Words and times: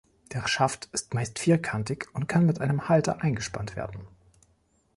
Der 0.33 0.47
Schaft 0.47 0.89
ist 0.93 1.13
meist 1.13 1.37
vierkantig 1.37 2.07
und 2.13 2.25
kann 2.25 2.49
in 2.49 2.57
einen 2.57 2.89
Halter 2.89 3.21
eingespannt 3.21 3.75
werden. 3.75 4.07